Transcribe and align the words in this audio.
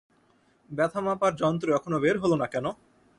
ব্যাথা 0.69 0.99
মাপার 1.01 1.31
যন্ত্র 1.35 1.67
এখনও 1.73 2.01
বের 2.03 2.15
হল 2.23 2.31
না 2.35 2.47
কেন? 2.53 2.65